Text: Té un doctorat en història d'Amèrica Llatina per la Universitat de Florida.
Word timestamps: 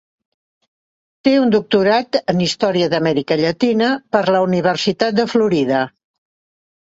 Té 1.27 1.33
un 1.41 1.51
doctorat 1.55 2.17
en 2.33 2.41
història 2.45 2.87
d'Amèrica 2.93 3.37
Llatina 3.43 3.91
per 4.17 4.23
la 4.37 4.41
Universitat 4.47 5.21
de 5.21 5.27
Florida. 5.35 5.85